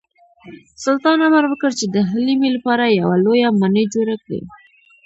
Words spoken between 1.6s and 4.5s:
چې د حلیمې لپاره یوه لویه ماڼۍ جوړه کړي.